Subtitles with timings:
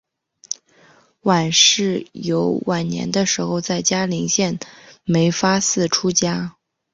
[1.21, 4.57] 阮氏游晚年的时候在嘉林县
[5.03, 6.55] 梅发寺出家。